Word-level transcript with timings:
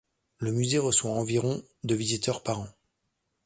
Le 0.39 0.51
musée 0.51 0.79
reçoit 0.79 1.11
environ 1.11 1.61
de 1.83 1.93
visiteurs 1.93 2.41
par 2.41 2.61
an. 2.61 2.67